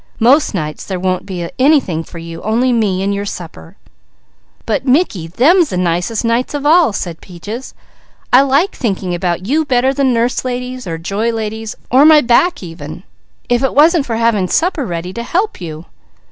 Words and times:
Most 0.19 0.55
nights 0.55 0.83
there 0.83 0.99
won't 0.99 1.27
be 1.27 1.47
anything 1.59 2.03
for 2.03 2.17
you 2.17 2.41
only 2.41 2.73
me, 2.73 3.03
and 3.03 3.13
your 3.13 3.23
supper." 3.27 3.77
"But 4.65 4.83
Mickey, 4.83 5.27
them's 5.27 5.69
the 5.69 5.77
nicest 5.77 6.25
nights 6.25 6.55
of 6.55 6.65
all!" 6.65 6.91
said 6.91 7.21
Peaches. 7.21 7.75
"I 8.33 8.41
like 8.41 8.75
thinking 8.75 9.13
about 9.13 9.45
you 9.45 9.63
better 9.63 9.93
than 9.93 10.11
nurse 10.11 10.43
ladies, 10.43 10.87
or 10.87 10.97
joy 10.97 11.31
ladies, 11.31 11.75
or 11.91 12.03
my 12.03 12.21
back, 12.21 12.63
even; 12.63 13.03
if 13.47 13.61
it 13.61 13.75
wasn't 13.75 14.07
for 14.07 14.15
having 14.15 14.47
supper 14.47 14.87
ready 14.87 15.13
to 15.13 15.21
help 15.21 15.61
you." 15.61 15.85